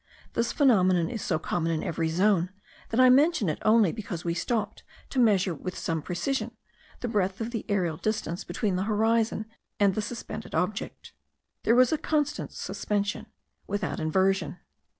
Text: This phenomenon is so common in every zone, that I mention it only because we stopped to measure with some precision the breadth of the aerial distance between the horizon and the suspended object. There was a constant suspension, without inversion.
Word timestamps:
This 0.33 0.51
phenomenon 0.51 1.11
is 1.11 1.21
so 1.21 1.37
common 1.37 1.71
in 1.71 1.83
every 1.83 2.09
zone, 2.09 2.49
that 2.89 2.99
I 2.99 3.11
mention 3.11 3.49
it 3.49 3.59
only 3.61 3.91
because 3.91 4.25
we 4.25 4.33
stopped 4.33 4.81
to 5.11 5.19
measure 5.19 5.53
with 5.53 5.77
some 5.77 6.01
precision 6.01 6.57
the 7.01 7.07
breadth 7.07 7.39
of 7.39 7.51
the 7.51 7.63
aerial 7.69 7.97
distance 7.97 8.43
between 8.43 8.77
the 8.77 8.85
horizon 8.85 9.45
and 9.79 9.93
the 9.93 10.01
suspended 10.01 10.55
object. 10.55 11.13
There 11.65 11.75
was 11.75 11.91
a 11.91 11.99
constant 11.99 12.51
suspension, 12.51 13.27
without 13.67 13.99
inversion. 13.99 14.57